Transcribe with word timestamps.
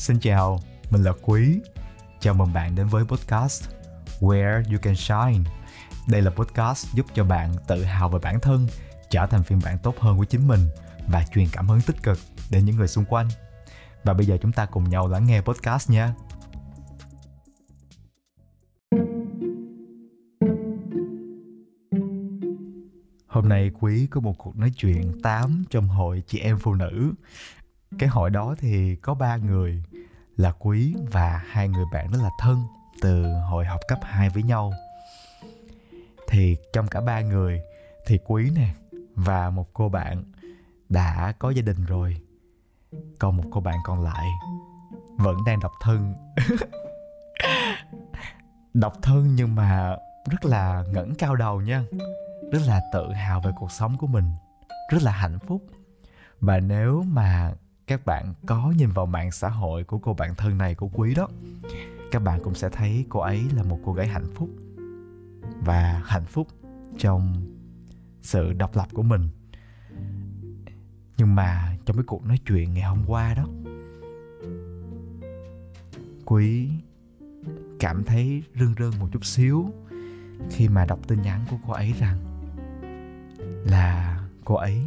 Xin 0.00 0.18
chào, 0.20 0.60
mình 0.90 1.02
là 1.02 1.12
Quý. 1.22 1.60
Chào 2.20 2.34
mừng 2.34 2.52
bạn 2.52 2.74
đến 2.74 2.86
với 2.86 3.04
podcast 3.04 3.64
Where 4.20 4.62
You 4.72 4.78
Can 4.82 4.96
Shine. 4.96 5.50
Đây 6.08 6.22
là 6.22 6.30
podcast 6.30 6.94
giúp 6.94 7.06
cho 7.14 7.24
bạn 7.24 7.54
tự 7.68 7.84
hào 7.84 8.08
về 8.08 8.18
bản 8.22 8.40
thân, 8.40 8.66
trở 9.10 9.26
thành 9.26 9.42
phiên 9.42 9.60
bản 9.64 9.78
tốt 9.78 9.94
hơn 9.98 10.18
của 10.18 10.24
chính 10.24 10.48
mình 10.48 10.60
và 11.08 11.24
truyền 11.34 11.46
cảm 11.52 11.68
hứng 11.68 11.80
tích 11.80 12.02
cực 12.02 12.18
đến 12.50 12.64
những 12.64 12.76
người 12.76 12.88
xung 12.88 13.04
quanh. 13.04 13.28
Và 14.04 14.14
bây 14.14 14.26
giờ 14.26 14.38
chúng 14.42 14.52
ta 14.52 14.66
cùng 14.66 14.90
nhau 14.90 15.08
lắng 15.08 15.26
nghe 15.26 15.40
podcast 15.40 15.90
nha. 15.90 16.14
Hôm 23.26 23.48
nay 23.48 23.70
Quý 23.80 24.06
có 24.06 24.20
một 24.20 24.38
cuộc 24.38 24.56
nói 24.56 24.72
chuyện 24.76 25.12
8 25.22 25.64
trong 25.70 25.88
hội 25.88 26.22
chị 26.26 26.38
em 26.38 26.58
phụ 26.58 26.74
nữ. 26.74 27.12
Cái 27.98 28.08
hội 28.08 28.30
đó 28.30 28.54
thì 28.58 28.96
có 28.96 29.14
ba 29.14 29.36
người 29.36 29.82
là 30.36 30.52
Quý 30.58 30.94
và 31.10 31.42
hai 31.46 31.68
người 31.68 31.84
bạn 31.92 32.08
rất 32.10 32.18
là 32.22 32.30
thân 32.38 32.62
từ 33.00 33.24
hồi 33.32 33.64
học 33.64 33.80
cấp 33.88 33.98
2 34.02 34.30
với 34.30 34.42
nhau. 34.42 34.72
Thì 36.28 36.56
trong 36.72 36.88
cả 36.88 37.00
ba 37.00 37.20
người 37.20 37.60
thì 38.06 38.18
Quý 38.26 38.50
nè 38.54 38.74
và 39.14 39.50
một 39.50 39.72
cô 39.72 39.88
bạn 39.88 40.24
đã 40.88 41.32
có 41.38 41.50
gia 41.50 41.62
đình 41.62 41.84
rồi. 41.84 42.16
Còn 43.18 43.36
một 43.36 43.44
cô 43.50 43.60
bạn 43.60 43.78
còn 43.84 44.04
lại 44.04 44.26
vẫn 45.16 45.36
đang 45.46 45.60
độc 45.60 45.72
thân. 45.80 46.14
độc 48.74 48.92
thân 49.02 49.34
nhưng 49.34 49.54
mà 49.54 49.96
rất 50.30 50.44
là 50.44 50.84
ngẩng 50.92 51.14
cao 51.14 51.36
đầu 51.36 51.60
nha 51.60 51.84
rất 52.52 52.60
là 52.66 52.80
tự 52.92 53.12
hào 53.12 53.40
về 53.40 53.50
cuộc 53.56 53.72
sống 53.72 53.96
của 53.98 54.06
mình 54.06 54.30
rất 54.90 55.02
là 55.02 55.12
hạnh 55.12 55.38
phúc 55.38 55.62
và 56.40 56.60
nếu 56.60 57.02
mà 57.02 57.52
các 57.90 58.06
bạn 58.06 58.34
có 58.46 58.72
nhìn 58.76 58.88
vào 58.88 59.06
mạng 59.06 59.30
xã 59.30 59.48
hội 59.48 59.84
của 59.84 59.98
cô 59.98 60.14
bạn 60.14 60.34
thân 60.34 60.58
này, 60.58 60.74
của 60.74 60.88
quý 60.88 61.14
đó. 61.14 61.28
Các 62.10 62.22
bạn 62.22 62.40
cũng 62.44 62.54
sẽ 62.54 62.68
thấy 62.68 63.04
cô 63.08 63.20
ấy 63.20 63.42
là 63.56 63.62
một 63.62 63.78
cô 63.84 63.92
gái 63.92 64.06
hạnh 64.06 64.26
phúc. 64.34 64.48
Và 65.64 66.02
hạnh 66.04 66.24
phúc 66.24 66.48
trong 66.98 67.34
sự 68.22 68.52
độc 68.52 68.76
lập 68.76 68.88
của 68.92 69.02
mình. 69.02 69.28
Nhưng 71.18 71.34
mà 71.34 71.76
trong 71.84 71.96
cái 71.96 72.04
cuộc 72.06 72.24
nói 72.24 72.38
chuyện 72.46 72.74
ngày 72.74 72.82
hôm 72.82 73.04
qua 73.06 73.34
đó, 73.34 73.46
quý 76.24 76.68
cảm 77.80 78.04
thấy 78.04 78.42
rưng 78.60 78.74
rưng 78.78 78.92
một 79.00 79.08
chút 79.12 79.24
xíu 79.24 79.72
khi 80.50 80.68
mà 80.68 80.84
đọc 80.84 80.98
tin 81.08 81.22
nhắn 81.22 81.44
của 81.50 81.56
cô 81.66 81.72
ấy 81.72 81.94
rằng 82.00 82.18
là 83.64 84.20
cô 84.44 84.54
ấy 84.54 84.84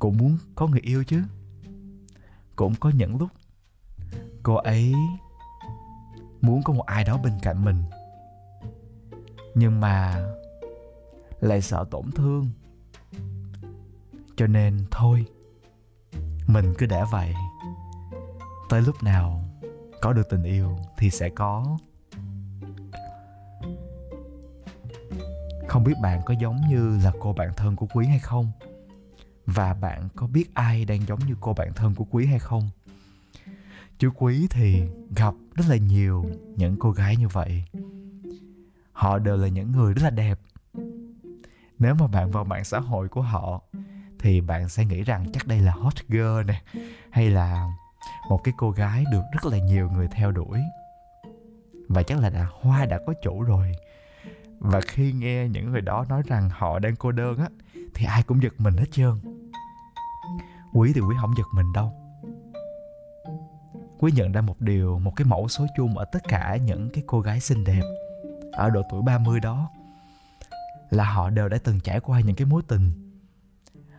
cũng 0.00 0.16
muốn 0.16 0.38
có 0.54 0.66
người 0.66 0.80
yêu 0.80 1.04
chứ? 1.04 1.22
Cũng 2.56 2.74
có 2.74 2.90
những 2.90 3.18
lúc, 3.18 3.28
cô 4.42 4.54
ấy 4.54 4.94
muốn 6.40 6.62
có 6.62 6.72
một 6.72 6.86
ai 6.86 7.04
đó 7.04 7.18
bên 7.24 7.32
cạnh 7.42 7.64
mình. 7.64 7.84
Nhưng 9.54 9.80
mà 9.80 10.26
lại 11.40 11.62
sợ 11.62 11.84
tổn 11.90 12.10
thương. 12.10 12.50
Cho 14.36 14.46
nên 14.46 14.78
thôi, 14.90 15.24
mình 16.46 16.74
cứ 16.78 16.86
để 16.86 17.02
vậy. 17.10 17.34
Tới 18.68 18.82
lúc 18.82 19.02
nào 19.02 19.44
có 20.00 20.12
được 20.12 20.28
tình 20.30 20.42
yêu 20.42 20.76
thì 20.98 21.10
sẽ 21.10 21.28
có. 21.28 21.78
Không 25.68 25.84
biết 25.84 25.94
bạn 26.02 26.20
có 26.26 26.34
giống 26.40 26.60
như 26.68 26.98
là 27.04 27.12
cô 27.20 27.32
bạn 27.32 27.50
thân 27.56 27.76
của 27.76 27.86
quý 27.94 28.06
hay 28.06 28.18
không? 28.18 28.52
Và 29.46 29.74
bạn 29.74 30.08
có 30.16 30.26
biết 30.26 30.54
ai 30.54 30.84
đang 30.84 31.06
giống 31.06 31.18
như 31.18 31.34
cô 31.40 31.52
bạn 31.52 31.72
thân 31.72 31.94
của 31.94 32.04
quý 32.10 32.26
hay 32.26 32.38
không? 32.38 32.70
Chú 33.98 34.10
quý 34.14 34.46
thì 34.50 34.82
gặp 35.16 35.34
rất 35.54 35.64
là 35.68 35.76
nhiều 35.76 36.24
những 36.56 36.76
cô 36.78 36.90
gái 36.90 37.16
như 37.16 37.28
vậy. 37.28 37.64
Họ 38.92 39.18
đều 39.18 39.36
là 39.36 39.48
những 39.48 39.72
người 39.72 39.94
rất 39.94 40.02
là 40.02 40.10
đẹp. 40.10 40.38
Nếu 41.78 41.94
mà 41.94 42.06
bạn 42.06 42.30
vào 42.30 42.44
mạng 42.44 42.64
xã 42.64 42.78
hội 42.78 43.08
của 43.08 43.22
họ, 43.22 43.62
thì 44.18 44.40
bạn 44.40 44.68
sẽ 44.68 44.84
nghĩ 44.84 45.02
rằng 45.02 45.32
chắc 45.32 45.46
đây 45.46 45.60
là 45.60 45.72
hot 45.72 45.94
girl 46.08 46.42
nè, 46.46 46.62
hay 47.10 47.30
là 47.30 47.68
một 48.28 48.40
cái 48.44 48.54
cô 48.56 48.70
gái 48.70 49.04
được 49.12 49.22
rất 49.32 49.52
là 49.52 49.58
nhiều 49.58 49.90
người 49.90 50.08
theo 50.12 50.32
đuổi. 50.32 50.60
Và 51.88 52.02
chắc 52.02 52.18
là 52.18 52.30
đã 52.30 52.46
hoa 52.60 52.86
đã 52.86 53.00
có 53.06 53.14
chủ 53.22 53.42
rồi. 53.42 53.72
Và 54.58 54.80
khi 54.80 55.12
nghe 55.12 55.48
những 55.48 55.70
người 55.72 55.80
đó 55.80 56.06
nói 56.08 56.22
rằng 56.26 56.50
họ 56.52 56.78
đang 56.78 56.96
cô 56.96 57.12
đơn 57.12 57.38
á, 57.38 57.48
thì 57.94 58.06
ai 58.06 58.22
cũng 58.22 58.42
giật 58.42 58.54
mình 58.58 58.76
hết 58.76 58.92
trơn 58.92 59.14
quý 60.74 60.92
thì 60.94 61.00
quý 61.00 61.16
không 61.20 61.34
giật 61.36 61.46
mình 61.54 61.72
đâu. 61.72 61.92
Quý 63.98 64.12
nhận 64.12 64.32
ra 64.32 64.40
một 64.40 64.60
điều, 64.60 64.98
một 64.98 65.12
cái 65.16 65.24
mẫu 65.24 65.48
số 65.48 65.66
chung 65.76 65.98
ở 65.98 66.04
tất 66.04 66.28
cả 66.28 66.56
những 66.56 66.90
cái 66.92 67.04
cô 67.06 67.20
gái 67.20 67.40
xinh 67.40 67.64
đẹp 67.64 67.82
ở 68.52 68.70
độ 68.70 68.82
tuổi 68.90 69.02
30 69.02 69.40
đó, 69.40 69.70
là 70.90 71.04
họ 71.04 71.30
đều 71.30 71.48
đã 71.48 71.58
từng 71.64 71.80
trải 71.80 72.00
qua 72.00 72.20
những 72.20 72.36
cái 72.36 72.46
mối 72.46 72.62
tình. 72.68 72.90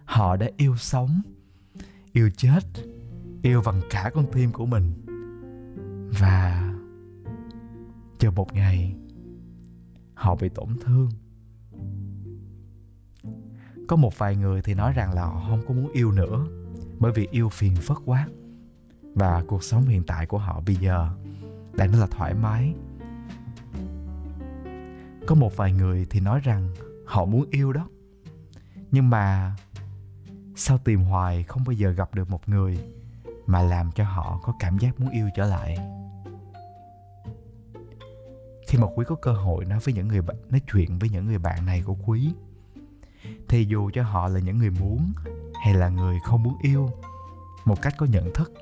Họ 0.06 0.36
đã 0.36 0.48
yêu 0.58 0.78
sống, 0.78 1.22
yêu 2.12 2.30
chết, 2.38 2.64
yêu 3.42 3.62
bằng 3.66 3.82
cả 3.90 4.12
con 4.14 4.26
tim 4.32 4.52
của 4.52 4.66
mình. 4.66 5.06
Và 6.20 6.74
chờ 8.20 8.32
một 8.32 8.54
ngày, 8.54 8.96
họ 10.14 10.36
bị 10.36 10.50
tổn 10.50 10.78
thương. 10.86 11.10
Có 13.88 13.96
một 13.96 14.18
vài 14.18 14.36
người 14.36 14.62
thì 14.62 14.74
nói 14.74 14.94
rằng 14.94 15.14
là 15.14 15.26
họ 15.26 15.46
không 15.50 15.62
có 15.68 15.74
muốn 15.74 15.92
yêu 15.92 16.12
nữa 16.12 16.48
bởi 17.02 17.12
vì 17.12 17.28
yêu 17.32 17.50
phiền 17.50 17.76
phức 17.76 18.02
quá. 18.06 18.28
Và 19.16 19.44
cuộc 19.48 19.64
sống 19.64 19.86
hiện 19.86 20.04
tại 20.04 20.26
của 20.26 20.38
họ 20.38 20.62
bây 20.66 20.76
giờ 20.76 21.10
đang 21.74 21.92
rất 21.92 22.00
là 22.00 22.08
thoải 22.08 22.34
mái. 22.34 22.74
Có 25.28 25.36
một 25.36 25.58
vài 25.58 25.72
người 25.72 26.08
thì 26.10 26.20
nói 26.20 26.40
rằng 26.44 26.70
họ 27.06 27.26
muốn 27.26 27.46
yêu 27.52 27.74
đó. 27.74 27.88
Nhưng 28.92 29.10
mà 29.10 29.56
sao 30.56 30.78
tìm 30.78 31.00
hoài 31.00 31.44
không 31.44 31.64
bao 31.66 31.74
giờ 31.74 31.92
gặp 31.92 32.16
được 32.16 32.30
một 32.30 32.50
người 32.50 32.80
mà 33.46 33.62
làm 33.62 33.92
cho 33.92 34.04
họ 34.04 34.40
có 34.44 34.54
cảm 34.60 34.78
giác 34.78 35.00
muốn 35.00 35.10
yêu 35.10 35.30
trở 35.36 35.46
lại. 35.46 35.78
Khi 38.68 38.78
mà 38.78 38.88
quý 38.96 39.06
có 39.08 39.16
cơ 39.16 39.34
hội 39.34 39.66
nói 39.66 39.80
với 39.84 39.94
những 39.94 40.08
người 40.08 40.22
bạn, 40.22 40.36
nói 40.50 40.62
chuyện 40.72 41.00
với 41.00 41.10
những 41.10 41.26
người 41.26 41.38
bạn 41.38 41.66
này 41.66 41.84
của 41.86 41.98
quý, 42.06 42.34
thì 43.48 43.66
dù 43.66 43.90
cho 43.94 44.04
họ 44.04 44.28
là 44.28 44.40
những 44.40 44.58
người 44.58 44.70
muốn 44.70 45.14
hay 45.62 45.74
là 45.74 45.90
người 45.90 46.20
không 46.20 46.44
muốn 46.44 46.58
yêu 46.62 46.90
một 47.66 47.82
cách 47.82 47.94
có 47.98 48.06
nhận 48.06 48.34
thức, 48.34 48.54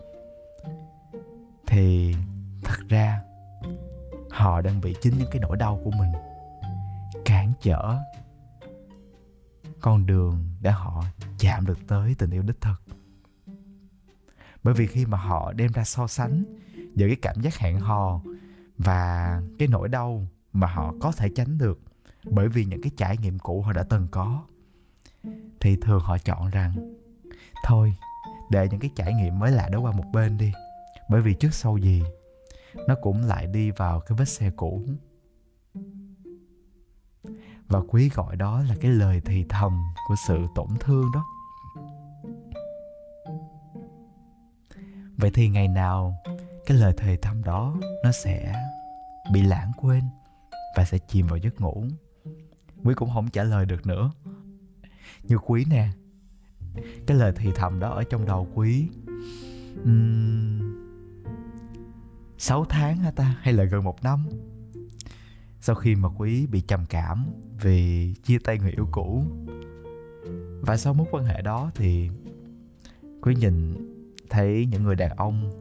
thì 1.67 2.15
thật 2.63 2.79
ra 2.89 3.21
họ 4.31 4.61
đang 4.61 4.81
bị 4.81 4.95
chính 5.01 5.17
những 5.17 5.29
cái 5.31 5.39
nỗi 5.41 5.57
đau 5.57 5.81
của 5.83 5.91
mình 5.91 6.11
cản 7.25 7.51
trở 7.61 7.97
con 9.81 10.05
đường 10.05 10.45
để 10.61 10.71
họ 10.71 11.03
chạm 11.39 11.65
được 11.65 11.79
tới 11.87 12.15
tình 12.17 12.29
yêu 12.29 12.41
đích 12.41 12.61
thực. 12.61 12.83
Bởi 14.63 14.73
vì 14.73 14.87
khi 14.87 15.05
mà 15.05 15.17
họ 15.17 15.51
đem 15.53 15.71
ra 15.71 15.83
so 15.83 16.07
sánh 16.07 16.43
giữa 16.95 17.07
cái 17.07 17.17
cảm 17.21 17.41
giác 17.41 17.57
hẹn 17.57 17.79
hò 17.79 18.21
và 18.77 19.41
cái 19.59 19.67
nỗi 19.67 19.89
đau 19.89 20.27
mà 20.53 20.67
họ 20.67 20.93
có 21.01 21.11
thể 21.11 21.29
tránh 21.35 21.57
được 21.57 21.79
bởi 22.23 22.47
vì 22.47 22.65
những 22.65 22.81
cái 22.81 22.91
trải 22.97 23.17
nghiệm 23.17 23.39
cũ 23.39 23.61
họ 23.61 23.73
đã 23.73 23.83
từng 23.83 24.07
có 24.11 24.43
thì 25.61 25.75
thường 25.75 26.01
họ 26.03 26.17
chọn 26.17 26.49
rằng, 26.49 26.95
thôi, 27.65 27.93
để 28.49 28.67
những 28.71 28.79
cái 28.79 28.91
trải 28.95 29.13
nghiệm 29.13 29.39
mới 29.39 29.51
lạ 29.51 29.69
đó 29.71 29.79
qua 29.79 29.91
một 29.91 30.05
bên 30.13 30.37
đi, 30.37 30.51
bởi 31.09 31.21
vì 31.21 31.33
trước 31.33 31.53
sau 31.53 31.77
gì, 31.77 32.03
nó 32.87 32.95
cũng 33.01 33.21
lại 33.21 33.47
đi 33.47 33.71
vào 33.71 33.99
cái 33.99 34.17
vết 34.17 34.25
xe 34.25 34.51
cũ. 34.55 34.81
Và 37.67 37.79
quý 37.87 38.09
gọi 38.09 38.35
đó 38.35 38.61
là 38.69 38.75
cái 38.81 38.91
lời 38.91 39.21
thì 39.25 39.45
thầm 39.49 39.81
của 40.07 40.15
sự 40.27 40.45
tổn 40.55 40.67
thương 40.79 41.11
đó. 41.13 41.25
Vậy 45.17 45.31
thì 45.33 45.49
ngày 45.49 45.67
nào 45.67 46.23
cái 46.65 46.77
lời 46.77 46.93
thì 46.97 47.17
thầm 47.17 47.43
đó 47.43 47.75
nó 48.03 48.11
sẽ 48.11 48.53
bị 49.33 49.41
lãng 49.41 49.71
quên 49.77 50.03
và 50.75 50.85
sẽ 50.85 50.97
chìm 50.97 51.27
vào 51.27 51.37
giấc 51.37 51.61
ngủ? 51.61 51.83
Quý 52.83 52.93
cũng 52.93 53.09
không 53.13 53.29
trả 53.29 53.43
lời 53.43 53.65
được 53.65 53.87
nữa 53.87 54.11
như 55.23 55.37
quý 55.37 55.65
nè. 55.69 55.89
Cái 57.07 57.17
lời 57.17 57.33
thì 57.35 57.51
thầm 57.55 57.79
đó 57.79 57.89
ở 57.89 58.03
trong 58.03 58.25
đầu 58.25 58.47
quý. 58.55 58.87
Uhm, 59.81 60.59
6 62.37 62.65
tháng 62.65 62.97
hả 62.97 63.11
ta? 63.11 63.35
Hay 63.41 63.53
là 63.53 63.63
gần 63.63 63.83
một 63.83 64.03
năm? 64.03 64.25
Sau 65.61 65.75
khi 65.75 65.95
mà 65.95 66.09
quý 66.17 66.47
bị 66.47 66.61
trầm 66.61 66.85
cảm 66.89 67.25
vì 67.61 68.13
chia 68.23 68.37
tay 68.43 68.59
người 68.59 68.71
yêu 68.71 68.87
cũ. 68.91 69.23
Và 70.61 70.77
sau 70.77 70.93
mối 70.93 71.07
quan 71.11 71.25
hệ 71.25 71.41
đó 71.41 71.71
thì 71.75 72.09
quý 73.21 73.35
nhìn 73.35 73.75
thấy 74.29 74.67
những 74.71 74.83
người 74.83 74.95
đàn 74.95 75.09
ông 75.17 75.51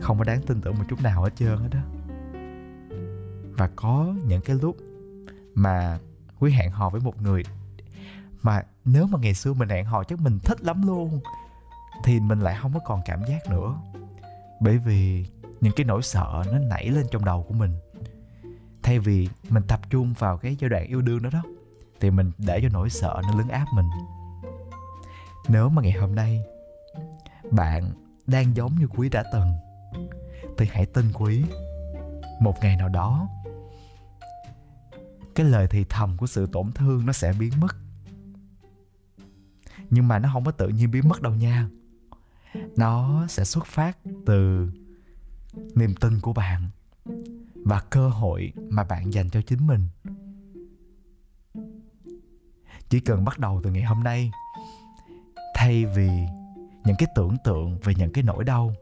không 0.00 0.18
có 0.18 0.24
đáng 0.24 0.42
tin 0.46 0.60
tưởng 0.60 0.74
một 0.74 0.84
chút 0.88 1.02
nào 1.02 1.22
hết 1.22 1.36
trơn 1.36 1.58
hết 1.58 1.68
đó. 1.70 1.80
Và 3.56 3.70
có 3.76 4.14
những 4.26 4.40
cái 4.40 4.56
lúc 4.62 4.76
mà 5.54 5.98
quý 6.38 6.52
hẹn 6.52 6.70
hò 6.70 6.90
với 6.90 7.00
một 7.00 7.22
người 7.22 7.42
mà 8.42 8.62
nếu 8.84 9.06
mà 9.06 9.18
ngày 9.22 9.34
xưa 9.34 9.52
mình 9.52 9.68
hẹn 9.68 9.84
hò 9.84 10.04
chắc 10.04 10.20
mình 10.20 10.38
thích 10.44 10.60
lắm 10.60 10.86
luôn, 10.86 11.20
thì 12.04 12.20
mình 12.20 12.40
lại 12.40 12.56
không 12.60 12.72
có 12.72 12.80
còn 12.84 13.00
cảm 13.04 13.24
giác 13.28 13.50
nữa. 13.50 13.74
Bởi 14.60 14.78
vì 14.78 15.26
những 15.60 15.72
cái 15.76 15.86
nỗi 15.86 16.02
sợ 16.02 16.42
nó 16.52 16.58
nảy 16.58 16.88
lên 16.88 17.06
trong 17.10 17.24
đầu 17.24 17.44
của 17.48 17.54
mình. 17.54 17.72
Thay 18.82 18.98
vì 18.98 19.28
mình 19.48 19.62
tập 19.68 19.80
trung 19.90 20.14
vào 20.18 20.38
cái 20.38 20.56
giai 20.60 20.70
đoạn 20.70 20.86
yêu 20.86 21.00
đương 21.00 21.22
đó 21.22 21.30
đó, 21.32 21.42
thì 22.00 22.10
mình 22.10 22.30
để 22.38 22.60
cho 22.62 22.68
nỗi 22.72 22.90
sợ 22.90 23.20
nó 23.22 23.38
lấn 23.38 23.48
áp 23.48 23.66
mình. 23.74 23.86
Nếu 25.48 25.68
mà 25.68 25.82
ngày 25.82 25.92
hôm 25.92 26.14
nay 26.14 26.44
bạn 27.50 27.90
đang 28.26 28.56
giống 28.56 28.74
như 28.78 28.86
quý 28.86 29.08
đã 29.08 29.24
từng, 29.32 29.52
thì 30.58 30.66
hãy 30.72 30.86
tin 30.86 31.12
quý. 31.12 31.44
Một 32.40 32.54
ngày 32.60 32.76
nào 32.76 32.88
đó, 32.88 33.28
cái 35.34 35.46
lời 35.46 35.66
thì 35.70 35.84
thầm 35.84 36.16
của 36.16 36.26
sự 36.26 36.46
tổn 36.52 36.72
thương 36.72 37.06
nó 37.06 37.12
sẽ 37.12 37.32
biến 37.38 37.52
mất 37.60 37.76
nhưng 39.90 40.08
mà 40.08 40.18
nó 40.18 40.30
không 40.32 40.44
có 40.44 40.50
tự 40.50 40.68
nhiên 40.68 40.90
biến 40.90 41.08
mất 41.08 41.22
đâu 41.22 41.34
nha. 41.34 41.68
Nó 42.76 43.26
sẽ 43.26 43.44
xuất 43.44 43.66
phát 43.66 43.98
từ 44.26 44.70
niềm 45.74 45.94
tin 45.94 46.20
của 46.20 46.32
bạn 46.32 46.62
và 47.54 47.80
cơ 47.80 48.08
hội 48.08 48.52
mà 48.70 48.84
bạn 48.84 49.12
dành 49.12 49.30
cho 49.30 49.42
chính 49.42 49.66
mình. 49.66 49.80
Chỉ 52.88 53.00
cần 53.00 53.24
bắt 53.24 53.38
đầu 53.38 53.60
từ 53.64 53.70
ngày 53.70 53.82
hôm 53.82 54.02
nay, 54.02 54.30
thay 55.54 55.86
vì 55.86 56.10
những 56.84 56.96
cái 56.98 57.08
tưởng 57.14 57.36
tượng 57.44 57.78
về 57.78 57.94
những 57.96 58.12
cái 58.12 58.24
nỗi 58.24 58.44
đau, 58.44 58.74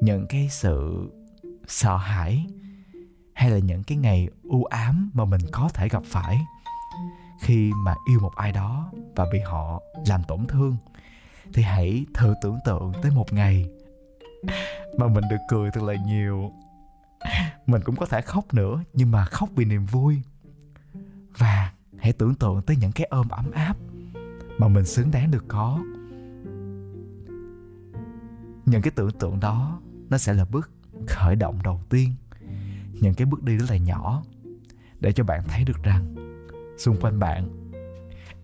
những 0.00 0.26
cái 0.28 0.48
sự 0.50 1.08
sợ 1.66 1.96
hãi 1.96 2.46
hay 3.32 3.50
là 3.50 3.58
những 3.58 3.82
cái 3.82 3.98
ngày 3.98 4.28
u 4.42 4.64
ám 4.64 5.10
mà 5.14 5.24
mình 5.24 5.40
có 5.52 5.68
thể 5.74 5.88
gặp 5.88 6.02
phải 6.04 6.40
khi 7.40 7.72
mà 7.84 7.94
yêu 8.08 8.20
một 8.20 8.32
ai 8.36 8.52
đó 8.52 8.92
và 9.16 9.26
bị 9.32 9.38
họ 9.40 9.82
làm 10.08 10.24
tổn 10.28 10.46
thương, 10.46 10.76
thì 11.52 11.62
hãy 11.62 12.06
thử 12.14 12.34
tưởng 12.42 12.58
tượng 12.64 12.92
tới 13.02 13.10
một 13.10 13.32
ngày 13.32 13.70
mà 14.98 15.08
mình 15.08 15.24
được 15.30 15.36
cười 15.48 15.70
thật 15.70 15.82
là 15.82 15.94
nhiều. 15.94 16.52
Mình 17.66 17.82
cũng 17.84 17.96
có 17.96 18.06
thể 18.06 18.20
khóc 18.20 18.54
nữa, 18.54 18.82
nhưng 18.92 19.10
mà 19.10 19.24
khóc 19.24 19.48
vì 19.54 19.64
niềm 19.64 19.86
vui. 19.86 20.22
Và 21.38 21.72
hãy 21.98 22.12
tưởng 22.12 22.34
tượng 22.34 22.62
tới 22.62 22.76
những 22.76 22.92
cái 22.92 23.06
ôm 23.10 23.28
ấm 23.28 23.50
áp 23.50 23.76
mà 24.58 24.68
mình 24.68 24.84
xứng 24.84 25.10
đáng 25.10 25.30
được 25.30 25.44
có. 25.48 25.80
Những 28.66 28.82
cái 28.82 28.90
tưởng 28.96 29.10
tượng 29.10 29.40
đó, 29.40 29.80
nó 30.10 30.18
sẽ 30.18 30.34
là 30.34 30.44
bước 30.44 30.70
khởi 31.06 31.36
động 31.36 31.58
đầu 31.64 31.80
tiên. 31.88 32.14
Những 32.92 33.14
cái 33.14 33.26
bước 33.26 33.42
đi 33.42 33.56
rất 33.56 33.70
là 33.70 33.76
nhỏ 33.76 34.22
để 35.00 35.12
cho 35.12 35.24
bạn 35.24 35.42
thấy 35.48 35.64
được 35.64 35.82
rằng 35.82 36.14
xung 36.76 36.96
quanh 37.00 37.18
bạn. 37.18 37.70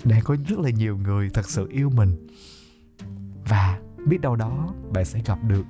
Đang 0.05 0.21
có 0.25 0.37
rất 0.49 0.59
là 0.59 0.71
nhiều 0.71 0.97
người 0.97 1.31
thật 1.35 1.51
sự 1.51 1.69
yêu 1.71 1.91
mình. 1.91 2.27
Và 3.49 3.81
biết 4.07 4.21
đâu 4.21 4.37
đó 4.37 4.75
bạn 4.93 5.05
sẽ 5.05 5.21
gặp 5.25 5.39
được 5.43 5.65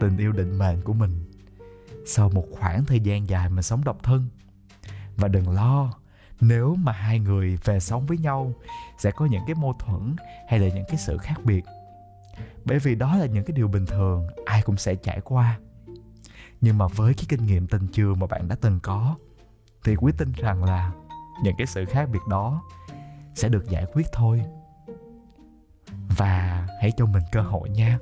tình 0.00 0.16
yêu 0.16 0.32
định 0.32 0.58
mệnh 0.58 0.80
của 0.82 0.92
mình 0.92 1.24
sau 2.06 2.28
một 2.28 2.46
khoảng 2.50 2.84
thời 2.84 3.00
gian 3.00 3.28
dài 3.28 3.50
mình 3.50 3.62
sống 3.62 3.84
độc 3.84 4.02
thân. 4.02 4.28
Và 5.16 5.28
đừng 5.28 5.50
lo, 5.50 5.92
nếu 6.40 6.74
mà 6.74 6.92
hai 6.92 7.18
người 7.18 7.58
về 7.64 7.80
sống 7.80 8.06
với 8.06 8.18
nhau, 8.18 8.52
sẽ 8.98 9.10
có 9.10 9.26
những 9.26 9.42
cái 9.46 9.54
mâu 9.54 9.72
thuẫn 9.78 10.16
hay 10.48 10.58
là 10.58 10.68
những 10.74 10.84
cái 10.88 10.96
sự 10.96 11.18
khác 11.18 11.44
biệt. 11.44 11.64
Bởi 12.64 12.78
vì 12.78 12.94
đó 12.94 13.16
là 13.16 13.26
những 13.26 13.44
cái 13.44 13.56
điều 13.56 13.68
bình 13.68 13.86
thường, 13.86 14.26
ai 14.44 14.62
cũng 14.62 14.76
sẽ 14.76 14.94
trải 14.94 15.20
qua. 15.20 15.58
Nhưng 16.60 16.78
mà 16.78 16.86
với 16.88 17.14
cái 17.14 17.24
kinh 17.28 17.46
nghiệm 17.46 17.66
tình 17.66 17.86
trường 17.86 18.18
mà 18.18 18.26
bạn 18.26 18.48
đã 18.48 18.56
từng 18.60 18.80
có, 18.82 19.16
thì 19.84 19.96
quyết 19.96 20.14
tin 20.18 20.32
rằng 20.32 20.64
là 20.64 20.92
những 21.42 21.54
cái 21.58 21.66
sự 21.66 21.84
khác 21.84 22.08
biệt 22.12 22.26
đó 22.28 22.62
sẽ 23.34 23.48
được 23.48 23.68
giải 23.68 23.86
quyết 23.92 24.06
thôi. 24.12 24.42
Và 26.16 26.68
hãy 26.80 26.92
cho 26.96 27.06
mình 27.06 27.22
cơ 27.32 27.40
hội 27.40 27.70
nha. 27.70 27.98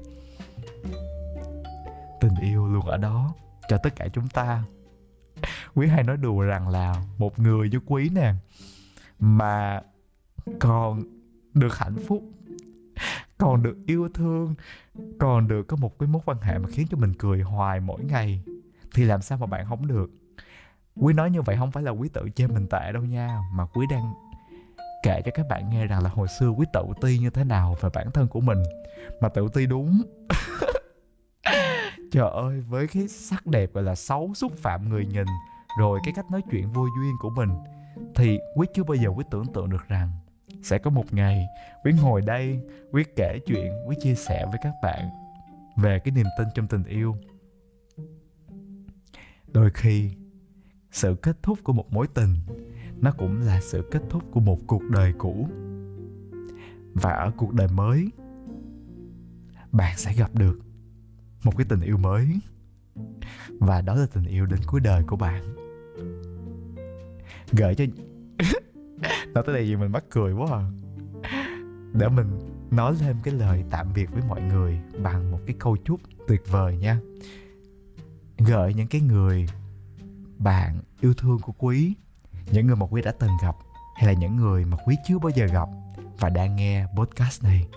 Tình 2.20 2.34
yêu 2.40 2.66
luôn 2.66 2.86
ở 2.86 2.96
đó 2.96 3.34
cho 3.68 3.78
tất 3.82 3.96
cả 3.96 4.08
chúng 4.12 4.28
ta. 4.28 4.64
Quý 5.74 5.86
hay 5.86 6.02
nói 6.02 6.16
đùa 6.16 6.40
rằng 6.40 6.68
là 6.68 7.04
một 7.18 7.38
người 7.38 7.68
với 7.68 7.80
quý 7.86 8.08
nè, 8.08 8.34
mà 9.20 9.82
còn 10.58 11.02
được 11.54 11.78
hạnh 11.78 11.96
phúc, 12.06 12.22
còn 13.38 13.62
được 13.62 13.76
yêu 13.86 14.08
thương, 14.14 14.54
còn 15.18 15.48
được 15.48 15.62
có 15.62 15.76
một 15.76 15.98
cái 15.98 16.08
mối 16.08 16.22
quan 16.24 16.38
hệ 16.38 16.58
mà 16.58 16.68
khiến 16.68 16.86
cho 16.90 16.96
mình 16.96 17.14
cười 17.18 17.42
hoài 17.42 17.80
mỗi 17.80 18.04
ngày, 18.04 18.42
thì 18.94 19.04
làm 19.04 19.22
sao 19.22 19.38
mà 19.38 19.46
bạn 19.46 19.66
không 19.68 19.86
được? 19.86 20.10
Quý 21.00 21.14
nói 21.14 21.30
như 21.30 21.42
vậy 21.42 21.56
không 21.56 21.70
phải 21.70 21.82
là 21.82 21.90
quý 21.90 22.08
tự 22.08 22.28
chê 22.34 22.46
mình 22.46 22.66
tệ 22.66 22.92
đâu 22.92 23.02
nha, 23.02 23.38
mà 23.52 23.66
quý 23.66 23.86
đang 23.90 24.14
kể 25.02 25.22
cho 25.24 25.30
các 25.34 25.46
bạn 25.48 25.70
nghe 25.70 25.86
rằng 25.86 26.02
là 26.02 26.10
hồi 26.10 26.28
xưa 26.28 26.48
quý 26.48 26.66
tự 26.72 26.84
ti 27.00 27.18
như 27.18 27.30
thế 27.30 27.44
nào 27.44 27.76
về 27.80 27.88
bản 27.94 28.10
thân 28.10 28.28
của 28.28 28.40
mình. 28.40 28.62
Mà 29.20 29.28
tự 29.28 29.48
ti 29.54 29.66
đúng. 29.66 30.02
Trời 32.12 32.30
ơi, 32.30 32.60
với 32.60 32.86
cái 32.86 33.08
sắc 33.08 33.46
đẹp 33.46 33.72
gọi 33.72 33.84
là 33.84 33.94
xấu 33.94 34.34
xúc 34.34 34.52
phạm 34.56 34.88
người 34.88 35.06
nhìn, 35.06 35.26
rồi 35.78 36.00
cái 36.04 36.14
cách 36.16 36.30
nói 36.30 36.42
chuyện 36.50 36.70
vô 36.70 36.86
duyên 36.98 37.14
của 37.20 37.30
mình, 37.30 37.50
thì 38.14 38.38
quý 38.54 38.66
chưa 38.74 38.84
bao 38.84 38.94
giờ 38.94 39.08
quý 39.08 39.24
tưởng 39.30 39.46
tượng 39.54 39.70
được 39.70 39.88
rằng 39.88 40.12
sẽ 40.62 40.78
có 40.78 40.90
một 40.90 41.12
ngày 41.14 41.46
quý 41.84 41.92
ngồi 42.02 42.20
đây, 42.20 42.60
quý 42.92 43.04
kể 43.16 43.38
chuyện, 43.46 43.72
quý 43.88 43.96
chia 44.02 44.14
sẻ 44.14 44.46
với 44.46 44.58
các 44.62 44.72
bạn 44.82 45.08
về 45.76 45.98
cái 45.98 46.12
niềm 46.12 46.26
tin 46.38 46.48
trong 46.54 46.66
tình 46.66 46.84
yêu. 46.84 47.16
Đôi 49.52 49.70
khi 49.70 50.10
sự 50.90 51.14
kết 51.22 51.42
thúc 51.42 51.58
của 51.62 51.72
một 51.72 51.92
mối 51.92 52.06
tình. 52.14 52.34
Nó 53.00 53.12
cũng 53.18 53.40
là 53.40 53.60
sự 53.60 53.88
kết 53.90 54.02
thúc 54.10 54.22
của 54.30 54.40
một 54.40 54.58
cuộc 54.66 54.82
đời 54.90 55.12
cũ. 55.18 55.48
Và 56.94 57.12
ở 57.12 57.30
cuộc 57.36 57.54
đời 57.54 57.68
mới, 57.68 58.10
bạn 59.72 59.98
sẽ 59.98 60.12
gặp 60.12 60.34
được 60.34 60.58
một 61.44 61.56
cái 61.56 61.66
tình 61.68 61.80
yêu 61.80 61.96
mới. 61.96 62.28
Và 63.60 63.80
đó 63.80 63.94
là 63.94 64.06
tình 64.14 64.24
yêu 64.24 64.46
đến 64.46 64.60
cuối 64.66 64.80
đời 64.80 65.02
của 65.06 65.16
bạn. 65.16 65.54
Gợi 67.52 67.74
cho 67.74 67.84
nói 69.34 69.44
tới 69.46 69.54
đây 69.54 69.66
gì 69.66 69.76
mình 69.76 69.92
mắc 69.92 70.04
cười 70.10 70.32
quá 70.32 70.48
à. 70.52 70.62
Để 71.92 72.08
mình 72.08 72.38
nói 72.70 72.94
thêm 72.98 73.16
cái 73.22 73.34
lời 73.34 73.64
tạm 73.70 73.86
biệt 73.94 74.10
với 74.12 74.22
mọi 74.28 74.42
người 74.42 74.80
bằng 75.02 75.30
một 75.30 75.38
cái 75.46 75.56
câu 75.58 75.76
chúc 75.84 76.00
tuyệt 76.28 76.42
vời 76.50 76.76
nha. 76.76 77.00
Gợi 78.38 78.74
những 78.74 78.86
cái 78.86 79.00
người 79.00 79.46
bạn 80.38 80.80
yêu 81.00 81.14
thương 81.14 81.38
của 81.38 81.52
quý. 81.58 81.94
Những 82.50 82.66
người 82.66 82.76
mà 82.76 82.86
quý 82.86 83.02
đã 83.02 83.12
từng 83.18 83.30
gặp 83.42 83.56
hay 83.96 84.06
là 84.06 84.12
những 84.12 84.36
người 84.36 84.64
mà 84.64 84.76
quý 84.86 84.96
chưa 85.06 85.18
bao 85.18 85.30
giờ 85.30 85.46
gặp 85.46 85.68
và 86.18 86.28
đang 86.28 86.56
nghe 86.56 86.86
podcast 86.96 87.44
này. 87.44 87.68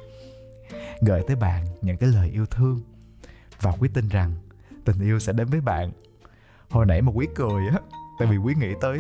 Gửi 1.01 1.21
tới 1.27 1.35
bạn 1.35 1.65
những 1.81 1.97
cái 1.97 2.09
lời 2.09 2.29
yêu 2.29 2.45
thương 2.45 2.81
và 3.61 3.71
quý 3.79 3.89
tin 3.93 4.09
rằng 4.09 4.35
tình 4.85 4.99
yêu 4.99 5.19
sẽ 5.19 5.33
đến 5.33 5.47
với 5.47 5.61
bạn. 5.61 5.91
Hồi 6.69 6.85
nãy 6.85 7.01
mà 7.01 7.11
quý 7.15 7.27
cười 7.35 7.67
á, 7.67 7.79
tại 8.19 8.27
vì 8.27 8.37
quý 8.37 8.53
nghĩ 8.59 8.73
tới 8.81 8.99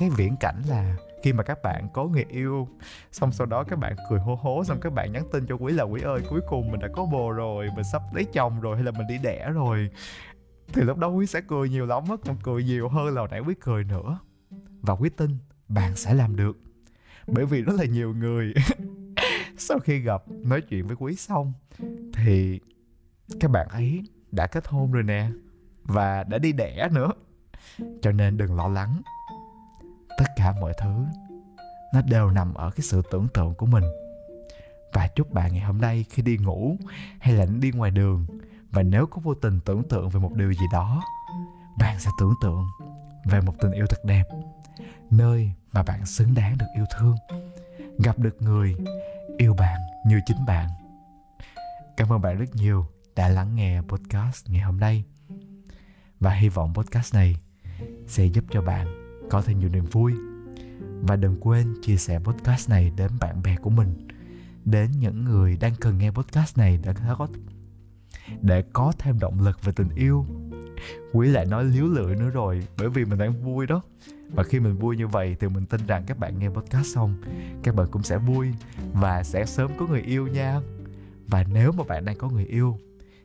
cái 0.00 0.10
viễn 0.10 0.36
cảnh 0.36 0.62
là 0.68 0.96
khi 1.22 1.32
mà 1.32 1.42
các 1.42 1.58
bạn 1.62 1.88
có 1.94 2.04
người 2.04 2.24
yêu, 2.28 2.68
xong 3.12 3.32
sau 3.32 3.46
đó 3.46 3.64
các 3.64 3.78
bạn 3.78 3.96
cười 4.10 4.20
hô 4.20 4.34
hố, 4.34 4.64
xong 4.64 4.80
các 4.80 4.92
bạn 4.92 5.12
nhắn 5.12 5.22
tin 5.32 5.46
cho 5.46 5.54
quý 5.54 5.72
là, 5.72 5.84
quý 5.84 6.00
ơi, 6.00 6.20
cuối 6.30 6.40
cùng 6.48 6.70
mình 6.70 6.80
đã 6.80 6.88
có 6.92 7.04
bồ 7.04 7.30
rồi, 7.30 7.68
mình 7.76 7.84
sắp 7.92 8.02
lấy 8.14 8.24
chồng 8.24 8.60
rồi 8.60 8.76
hay 8.76 8.84
là 8.84 8.90
mình 8.90 9.06
đi 9.06 9.18
đẻ 9.18 9.50
rồi 9.54 9.90
thì 10.72 10.82
lúc 10.82 10.98
đó 10.98 11.08
quý 11.08 11.26
sẽ 11.26 11.40
cười 11.40 11.68
nhiều 11.68 11.86
lắm 11.86 12.02
mất, 12.08 12.20
còn 12.26 12.36
cười 12.42 12.64
nhiều 12.64 12.88
hơn 12.88 13.14
là 13.14 13.20
hồi 13.20 13.28
nãy 13.30 13.40
quý 13.40 13.54
cười 13.60 13.84
nữa. 13.84 14.18
Và 14.80 14.94
quý 14.94 15.08
tin 15.08 15.30
bạn 15.68 15.96
sẽ 15.96 16.14
làm 16.14 16.36
được. 16.36 16.58
Bởi 17.26 17.46
vì 17.46 17.62
rất 17.62 17.72
là 17.76 17.84
nhiều 17.84 18.14
người 18.14 18.54
sau 19.58 19.78
khi 19.78 19.98
gặp 19.98 20.22
nói 20.28 20.60
chuyện 20.60 20.86
với 20.86 20.96
quý 20.96 21.16
xong 21.16 21.52
thì 22.12 22.60
các 23.40 23.50
bạn 23.50 23.68
ấy 23.68 24.02
đã 24.32 24.46
kết 24.46 24.68
hôn 24.68 24.92
rồi 24.92 25.02
nè 25.02 25.30
và 25.82 26.24
đã 26.24 26.38
đi 26.38 26.52
đẻ 26.52 26.88
nữa. 26.92 27.12
Cho 28.02 28.12
nên 28.12 28.36
đừng 28.36 28.56
lo 28.56 28.68
lắng. 28.68 29.02
Tất 30.18 30.24
cả 30.36 30.54
mọi 30.60 30.72
thứ 30.80 31.04
nó 31.94 32.02
đều 32.02 32.30
nằm 32.30 32.54
ở 32.54 32.70
cái 32.70 32.80
sự 32.80 33.02
tưởng 33.10 33.28
tượng 33.34 33.54
của 33.54 33.66
mình. 33.66 33.84
Và 34.92 35.08
chúc 35.08 35.32
bạn 35.32 35.52
ngày 35.52 35.62
hôm 35.62 35.80
nay 35.80 36.04
khi 36.10 36.22
đi 36.22 36.36
ngủ 36.36 36.76
hay 37.18 37.34
là 37.34 37.46
đi 37.60 37.70
ngoài 37.70 37.90
đường 37.90 38.26
và 38.70 38.82
nếu 38.82 39.06
có 39.06 39.20
vô 39.24 39.34
tình 39.34 39.60
tưởng 39.64 39.82
tượng 39.88 40.08
về 40.08 40.20
một 40.20 40.34
điều 40.34 40.52
gì 40.52 40.66
đó, 40.72 41.02
bạn 41.78 42.00
sẽ 42.00 42.10
tưởng 42.20 42.34
tượng 42.42 42.66
về 43.24 43.40
một 43.40 43.54
tình 43.60 43.72
yêu 43.72 43.86
thật 43.86 44.04
đẹp, 44.04 44.24
nơi 45.10 45.52
mà 45.72 45.82
bạn 45.82 46.06
xứng 46.06 46.34
đáng 46.34 46.58
được 46.58 46.66
yêu 46.76 46.84
thương, 46.98 47.16
gặp 47.98 48.18
được 48.18 48.42
người 48.42 48.74
yêu 49.38 49.54
bạn 49.54 49.80
như 50.06 50.20
chính 50.26 50.46
bạn. 50.46 50.68
Cảm 51.96 52.12
ơn 52.12 52.20
bạn 52.20 52.38
rất 52.38 52.54
nhiều 52.54 52.86
đã 53.16 53.28
lắng 53.28 53.54
nghe 53.54 53.80
podcast 53.80 54.48
ngày 54.48 54.62
hôm 54.62 54.80
nay. 54.80 55.04
Và 56.20 56.30
hy 56.30 56.48
vọng 56.48 56.74
podcast 56.74 57.14
này 57.14 57.36
sẽ 58.06 58.24
giúp 58.24 58.44
cho 58.50 58.62
bạn 58.62 58.86
có 59.30 59.42
thêm 59.42 59.58
nhiều 59.58 59.68
niềm 59.68 59.84
vui. 59.84 60.14
Và 61.02 61.16
đừng 61.16 61.36
quên 61.40 61.74
chia 61.82 61.96
sẻ 61.96 62.18
podcast 62.18 62.70
này 62.70 62.90
đến 62.96 63.10
bạn 63.20 63.42
bè 63.42 63.56
của 63.56 63.70
mình, 63.70 64.08
đến 64.64 64.90
những 64.90 65.24
người 65.24 65.56
đang 65.56 65.74
cần 65.80 65.98
nghe 65.98 66.10
podcast 66.10 66.58
này 66.58 66.78
để 66.84 66.92
có 67.18 67.28
để 68.42 68.62
có 68.72 68.92
thêm 68.98 69.18
động 69.18 69.40
lực 69.40 69.64
về 69.64 69.72
tình 69.76 69.88
yêu. 69.94 70.26
Quý 71.12 71.28
lại 71.28 71.46
nói 71.46 71.64
liếu 71.64 71.86
lưỡi 71.86 72.16
nữa 72.16 72.30
rồi, 72.30 72.66
bởi 72.78 72.88
vì 72.88 73.04
mình 73.04 73.18
đang 73.18 73.44
vui 73.44 73.66
đó. 73.66 73.82
Và 74.34 74.42
khi 74.42 74.60
mình 74.60 74.76
vui 74.76 74.96
như 74.96 75.06
vậy 75.06 75.36
thì 75.40 75.48
mình 75.48 75.66
tin 75.66 75.86
rằng 75.86 76.04
các 76.06 76.18
bạn 76.18 76.38
nghe 76.38 76.48
podcast 76.48 76.94
xong, 76.94 77.14
các 77.62 77.74
bạn 77.74 77.86
cũng 77.90 78.02
sẽ 78.02 78.18
vui 78.18 78.48
và 78.92 79.24
sẽ 79.24 79.46
sớm 79.46 79.70
có 79.78 79.86
người 79.86 80.02
yêu 80.02 80.26
nha. 80.26 80.60
Và 81.26 81.44
nếu 81.52 81.72
mà 81.72 81.84
bạn 81.84 82.04
đang 82.04 82.16
có 82.16 82.28
người 82.28 82.44
yêu, 82.44 82.78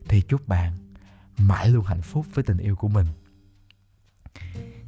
thì 0.08 0.20
chúc 0.20 0.48
bạn 0.48 0.72
mãi 1.38 1.68
luôn 1.68 1.84
hạnh 1.84 2.02
phúc 2.02 2.26
với 2.34 2.44
tình 2.44 2.58
yêu 2.58 2.76
của 2.76 2.88
mình. 2.88 3.06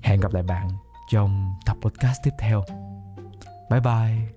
Hẹn 0.02 0.20
gặp 0.20 0.35
lại 0.35 0.42
bạn 0.42 0.68
trong 1.11 1.54
tập 1.66 1.76
podcast 1.80 2.18
tiếp 2.25 2.32
theo. 2.38 2.64
Bye 3.70 3.80
bye. 3.80 4.35